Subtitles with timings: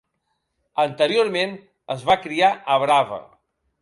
[0.83, 1.53] Anteriorment
[1.97, 3.21] es va criar a Brava.